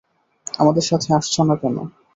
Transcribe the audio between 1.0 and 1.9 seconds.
আসছো না কেন?